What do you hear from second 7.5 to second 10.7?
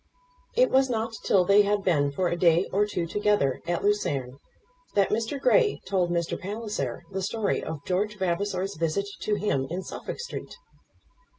of George Vavasor's visit to him in Suffolk Street.